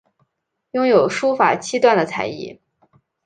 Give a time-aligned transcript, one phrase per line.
[0.71, 2.59] 拥有书法七段的才艺。